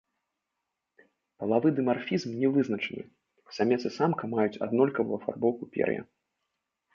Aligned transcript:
Палавы 1.43 1.69
дымарфізм 1.79 2.29
не 2.43 2.49
вызначаны, 2.55 3.03
самец 3.59 3.79
і 3.91 3.93
самка 3.99 4.23
маюць 4.33 4.61
аднолькавую 4.69 5.15
афарбоўку 5.21 5.63
пер'я. 5.79 6.03